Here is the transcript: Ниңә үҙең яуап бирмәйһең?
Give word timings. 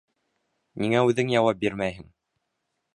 Ниңә 0.85 1.03
үҙең 1.11 1.31
яуап 1.37 1.63
бирмәйһең? 1.67 2.13